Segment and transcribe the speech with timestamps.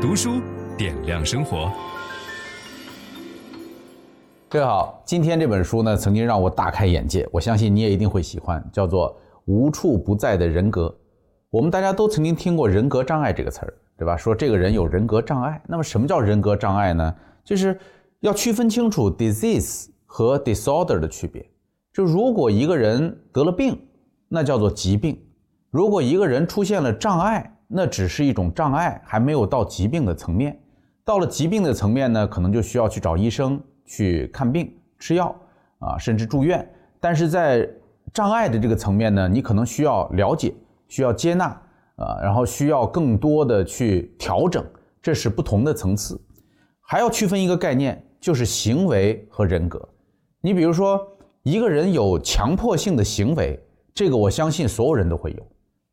[0.00, 0.40] 读书
[0.78, 1.70] 点亮生活。
[4.48, 10.86] 各位好，今天这本书呢，曾经让我大开眼界，我相信你也一定会喜欢，叫做《无处不在的人格》。
[11.50, 14.16] 我们大家都曾经听过“人格障碍”这个词儿，对吧？
[14.16, 15.60] 说这个人有人格障碍。
[15.68, 17.14] 那么什么叫人格障碍呢？
[17.44, 17.78] 就是
[18.20, 21.46] 要区分清楚 disease 和 disorder 的区别。
[21.92, 23.78] 就如果一个人得了病，
[24.28, 25.14] 那叫做疾病；
[25.70, 30.60] 如果一个人出现了障碍，那只是一种障碍，还没有到疾病的层面。
[31.04, 33.58] 到了疾病的层面呢，可能就需要去找医生。
[33.92, 35.34] 去看病、吃药
[35.80, 36.64] 啊，甚至住院。
[37.00, 37.68] 但是在
[38.14, 40.54] 障碍的这个层面呢，你可能需要了解、
[40.86, 41.46] 需要接纳
[41.96, 44.64] 啊，然后需要更多的去调整，
[45.02, 46.20] 这是不同的层次。
[46.82, 49.88] 还要区分一个概念，就是行为和人格。
[50.40, 51.04] 你比如说，
[51.42, 53.58] 一个人有强迫性的行为，
[53.92, 55.46] 这个我相信所有人都会有，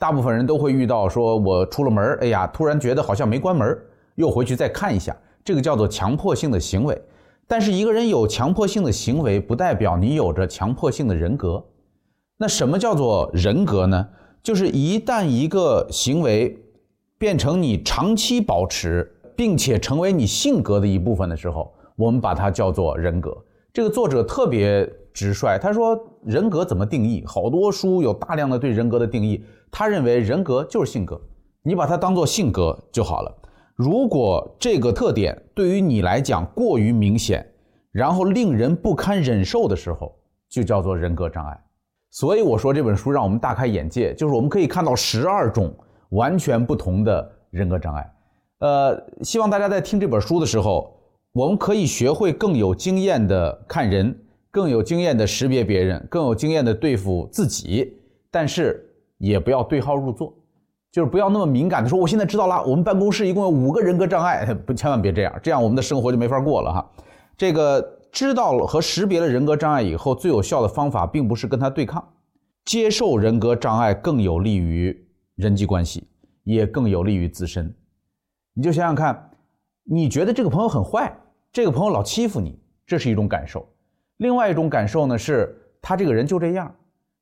[0.00, 1.06] 大部分人都会遇到。
[1.06, 3.78] 说我出了门，哎呀，突然觉得好像没关门，
[4.14, 5.14] 又回去再看一下，
[5.44, 6.98] 这个叫做强迫性的行为。
[7.46, 11.62] 但是一个人有强迫性的行为，不代表你有着强迫性的人格。
[12.38, 14.08] 那什么叫做人格呢？
[14.42, 16.56] 就是一旦一个行为
[17.18, 23.36] 变成你长期保持，并且成为你性格的一部分的时候，我们把它叫做人格。
[23.70, 24.90] 这个作者特别
[25.20, 27.22] 直率，他说人格怎么定义？
[27.26, 31.20] 好多书有大量的对人格的定义，他认为人格就是性格，
[31.62, 33.30] 你把它当做性格就好了。
[33.76, 37.46] 如果这个特点对于你来讲过于明显，
[37.92, 40.10] 然后令人不堪忍受的时候，
[40.48, 41.60] 就叫做人格障碍。
[42.10, 45.70] 所以我说这本书让我们大开眼界，就是我们可以看到十二种
[46.10, 48.10] 完全不同的人格障碍。
[48.60, 50.98] 呃，希望大家在听这本书的时候，
[51.32, 54.14] 我们可以学会更有经验的看人，
[54.50, 57.96] 更有经验的识别别人，更有经验的对付自己，
[58.30, 58.84] 但是
[59.18, 60.34] 也不要对号入座。
[60.92, 66.90] 就是不要那么敏感的说，我现在知道了，我们办公室一共有五个人格障碍， 不，千万别这样，这样我们的生活就没法过了哈。
[67.36, 72.04] 这个知道了和识别了人格障碍以后，最有效的方法并不是跟他对抗，
[72.64, 75.06] 接受人格障碍更有利于
[75.36, 76.08] 人际关系，
[76.42, 77.72] 也更有利于自身。
[78.54, 79.30] 你就想想看，
[79.84, 81.16] 你觉得这个朋友很坏，
[81.52, 83.60] 这个朋友老欺负你，这是一种感受；
[84.20, 86.74] 另外一种感受呢，是他这个人就这样，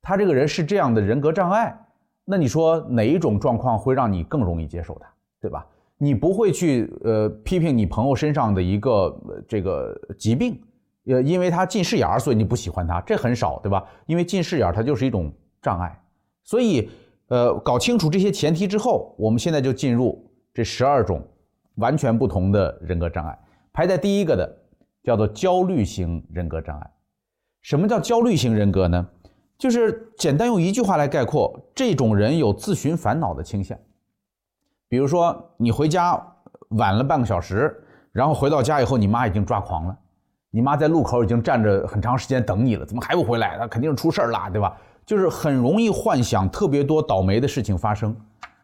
[0.00, 1.76] 他这个人是这样的人格障碍。
[2.24, 5.06] 那你说哪一种状况会让你更容易接受他，
[5.40, 5.66] 对吧？
[5.98, 8.90] 你不会去呃批评你朋友身上的一个、
[9.28, 10.56] 呃、这个疾病，
[11.06, 13.84] 呃，因为他近视眼儿，所以你不喜欢他，这很少，对吧？
[14.06, 16.00] 因为近视眼儿它就是一种障碍，
[16.44, 16.88] 所以
[17.26, 21.20] 呃搞清楚这些前提之后，我们现在就进入这十二种
[21.74, 23.36] 完全不同的人格障碍。
[23.72, 24.56] 排在第一个的
[25.04, 26.90] 叫做焦虑型人格障碍。
[27.62, 29.06] 什么叫焦虑型人格呢？
[29.56, 33.78] 就是简单用一句话来概括，这种人有自寻烦恼的倾向。
[34.88, 36.20] 比如说，你回家
[36.70, 37.74] 晚了半个小时，
[38.10, 39.96] 然后回到家以后，你妈已经抓狂了，
[40.50, 43.56] 你妈在路口已经站着很长时间等你了，怎么还不回来？
[43.58, 44.76] 那肯定是出事儿啦，对吧？
[45.06, 48.14] 就是很容易幻想特别多倒霉的事情发生。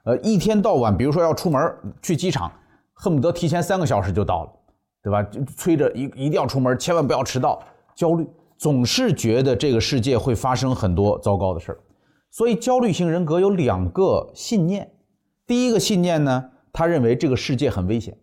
[0.04, 1.60] 呃，一天到晚，比如说要出门
[2.02, 2.50] 去机场，
[2.94, 4.52] 恨不得提前三个小时就到了，
[5.02, 5.22] 对吧？
[5.22, 7.62] 就催着一一定要出门，千万不要迟到，
[7.94, 8.26] 焦虑。
[8.58, 11.80] 总是觉得这个世界会发生很多糟糕的事儿，
[12.30, 14.92] 所以焦虑型人格有两个信念。
[15.46, 18.14] 第一个信念呢，他认为这个世界很危险，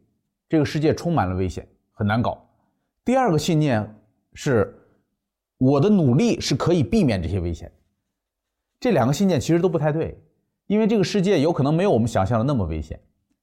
[0.47, 2.47] 这个世界充满了危险，很难搞。
[3.03, 3.99] 第二个信念
[4.35, 4.77] 是，
[5.57, 7.71] 我的努力是可以避免这些危险。
[8.79, 10.15] 这两个信念其实都不太对，
[10.67, 12.99] 因为这个世界有可能没有我们想象的那么危险。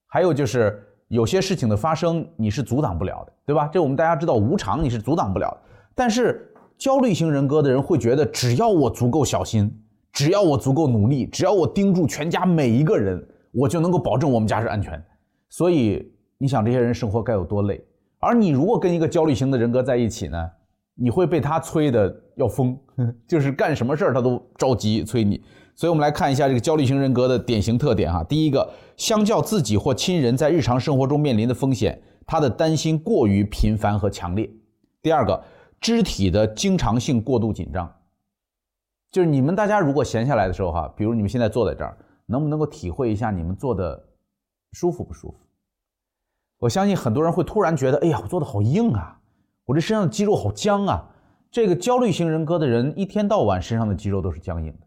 [0.06, 3.68] 还有就是有些事情的发生你是阻挡不了的，对吧？
[3.72, 5.58] 这我们大家知道，无常你是阻挡不了的，
[5.94, 6.50] 但是。
[6.76, 9.72] 焦虑型人格的人会觉得，只要我足够小心，
[10.12, 15.02] 只要我足够努力，只要我盯住全家每一个人，我就能够保证我们家是安全。
[15.48, 17.80] 所以，你想这些人生活该有多累？
[18.18, 20.36] 而你如果跟一个焦虑型的人格在一起呢，
[20.96, 22.76] 你会被他催得要疯，
[23.28, 25.40] 就是干什么事儿他都着急催你。
[25.74, 28.22] 所以我们来看一下这个焦虑型人格的典型特点哈。
[28.24, 34.50] 第一个，相较自己或亲人在日常生活中面临的风险，他的担心过于频繁和强烈。
[35.02, 35.44] 第二个。
[35.80, 37.94] 肢体的经常性过度紧张，
[39.10, 44.02] 就是你们大家如果闲下来的时候哈，比如你们现在坐在这儿，能不能够体会一下你们坐的
[44.72, 45.36] 舒服不舒服？
[46.60, 49.20] 我相信很多人会突然觉得，哎呀，我坐的好硬啊，
[49.66, 51.10] 我这身上的肌肉好僵啊。
[51.50, 54.86] 这个焦虑型人格的人一天到晚身上的肌肉都是僵硬的，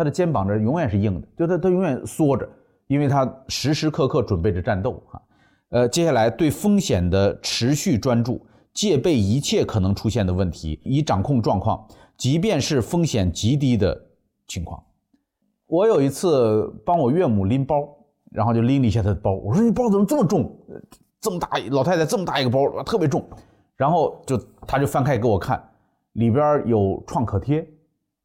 [0.00, 2.48] 他的肩膀这永远是硬的，就他他永远缩着，
[2.86, 5.22] 因为他时时刻刻准备着战斗哈。
[5.68, 8.40] 呃，接下来对风险的持续专注。
[8.72, 11.86] 戒备一切可能出现的问题，以掌控状况，
[12.16, 14.00] 即便是风险极低的
[14.48, 14.82] 情况。
[15.66, 17.86] 我有一次帮我岳母拎包，
[18.30, 19.34] 然后就拎了一下她的包。
[19.34, 20.58] 我说：“你包怎么这么重？
[21.20, 23.22] 这么大老太太这么大一个包，特别重。”
[23.76, 25.62] 然后就他就翻开给我看，
[26.12, 27.68] 里边有创可贴，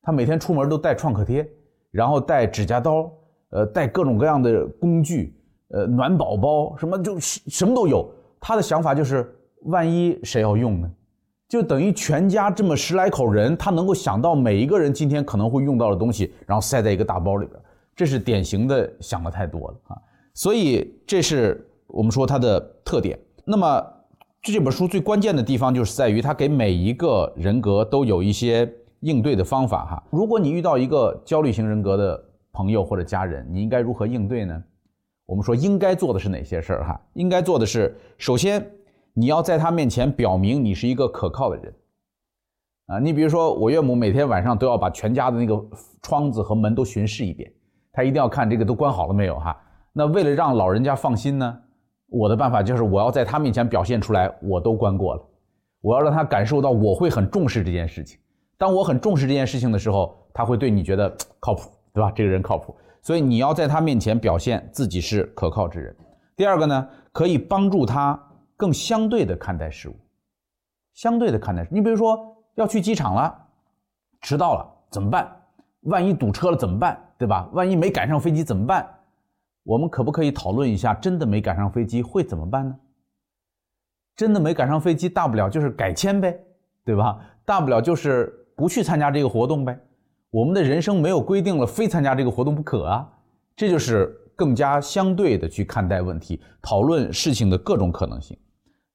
[0.04, 1.48] 他每天出门都带创可贴，
[1.96, 3.10] 然后带指甲刀，
[3.52, 5.34] 呃，带各种各样的工具，
[5.70, 8.12] 呃，暖宝宝什么就什么都有。
[8.42, 9.34] 他的想法就是，
[9.64, 10.92] 万一谁要用呢？
[11.48, 17.58] 就等于全家这么十来口人，他能够想到每一个人今天可能会用到的东西，然后塞在一个大包里边，
[17.96, 19.98] 这是典型的想的太多了啊！
[20.34, 23.18] 所以这是我们说它的特点。
[23.46, 23.82] 那么
[24.42, 28.70] 这本书最关键的地方就是在于它给每一个人格都有一些
[29.02, 30.04] 应对的方法哈。
[30.10, 34.64] 如果你遇到一个焦虑型人格的朋友或者家人，你应该如何应对呢？
[35.26, 37.02] 我们说应该做的是哪些事儿哈？
[37.14, 38.66] 应该做的是首先。
[39.18, 41.74] 你要在他面前表明你是一个可靠的人，
[42.88, 45.58] 啊，你比如说我岳母每天晚上都要把全家的那个
[46.02, 47.50] 窗子和门都巡视一遍，
[47.94, 49.58] 她一定要看这个都关好了没有哈。
[49.94, 51.58] 那为了让老人家放心呢，
[52.10, 55.26] 我的办法就是我要在他面前表现出来我都关过了，
[55.80, 58.20] 我要让他感受到我会很重视这件事情。
[58.58, 62.12] 当我很重视这件事情的时候，他会对你觉得靠谱，对吧？
[62.12, 65.96] 这个人靠谱，所以你要在他面前表现自己是可靠之人。
[66.36, 68.22] 第二个呢，可以帮助他。
[68.58, 69.96] 更相对的看待事物，
[70.94, 71.68] 相对的看待。
[71.70, 72.18] 你比如说
[72.54, 73.38] 要去机场了，
[74.22, 75.30] 迟到了怎么办？
[75.82, 76.98] 万一堵车了怎么办？
[77.18, 77.50] 对吧？
[77.52, 78.90] 万一没赶上飞机怎么办？
[79.64, 82.74] 我们可不可以讨论一下，真的没赶上飞机会怎么办呢？
[84.16, 86.40] 真的没赶上飞机，大不了就是改签呗，
[86.86, 87.20] 对吧？
[87.44, 89.78] 大不了就是不去参加这个活动呗。
[90.32, 93.10] 我们的人生没有规定了非参加这个活动不可啊，
[93.56, 98.38] 这就是更加相对的去看待问题，讨论事情的各种可能性。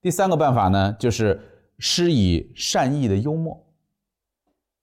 [0.03, 1.41] 第三个办法呢，就是
[1.79, 3.59] 施以善意的幽默。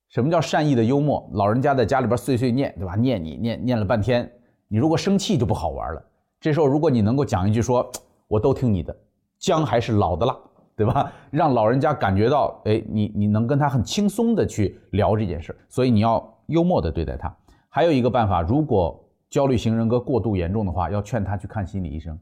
[0.10, 1.30] 什么叫善意的幽默？
[1.34, 2.96] 老人家在家里边碎碎念，对吧？
[2.96, 4.32] 念你念念了半天，
[4.68, 6.04] 你如果生气就不好玩了。
[6.40, 7.88] 这时候如果你能够讲一句说，
[8.28, 8.96] 我都听你的，
[9.38, 10.36] 姜还是老的辣，
[10.78, 11.12] 对吧？
[11.32, 15.54] 让老人家感觉到，哎，你你能跟他很轻松的去聊这件事。
[15.68, 17.36] 所以你要幽默的对待他。
[17.68, 22.18] 还有一个办法，如果焦虑型人格过度严重的话，要劝他去看心理医生。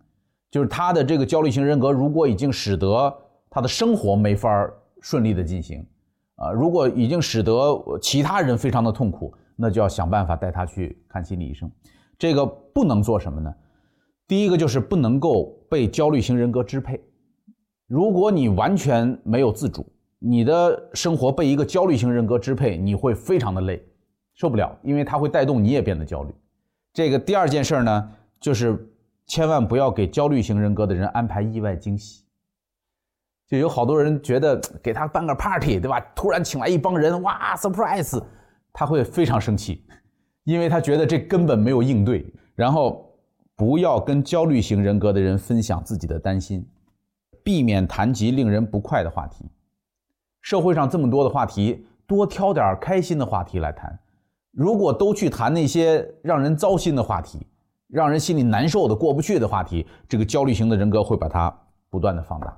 [0.49, 3.13] 就是他的这个焦虑型人格，如果已经使得
[3.49, 4.49] 他的生活没法
[5.01, 5.85] 顺利的进行，
[6.37, 7.53] 啊，如果已经使得
[8.01, 11.69] 其他人非常的痛苦，那就要想办法带他去看心理医生。
[12.17, 13.53] 这个不能做什么呢？
[14.27, 17.01] 第一个就是不能够被焦虑型人格支配。
[17.87, 19.85] 如果你完全没有自主，
[20.19, 23.81] 你的生活被一个焦虑型人格支配，你会非常的累，
[24.33, 26.33] 受不了，因为它会带动你也变得焦虑。
[26.93, 28.91] 这个第二件事呢，就是。
[29.27, 32.23] 千万不要给焦虑型人格的人安排意外惊喜。
[33.47, 35.99] 就有好多人觉得给他办个 party，对吧？
[36.15, 38.23] 突然请来一帮人，哇，surprise，
[38.71, 39.83] 他会非常生气，
[40.43, 42.23] 因为他觉得这根本没有应对。
[42.53, 43.11] 然后
[43.55, 46.63] 不要跟焦虑型人格的人分享自己的担心，
[47.45, 49.45] 避免谈及令人不快的话题。
[50.41, 53.97] 社会上这么多的话题，多挑点开心的话题来谈。
[54.51, 57.45] 如果都去谈那些让人糟心的话题，
[57.87, 61.55] 让人心里难受的过不去的话题，这个焦虑型的人格会把它
[61.91, 62.57] 不断的放大。